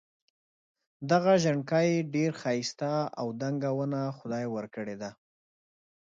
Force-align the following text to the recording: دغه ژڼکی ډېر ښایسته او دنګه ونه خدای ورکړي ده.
دغه 1.11 1.33
ژڼکی 1.43 1.89
ډېر 2.13 2.31
ښایسته 2.41 2.91
او 3.19 3.27
دنګه 3.41 3.69
ونه 3.77 4.01
خدای 4.17 4.45
ورکړي 4.55 4.95
ده. 5.01 5.11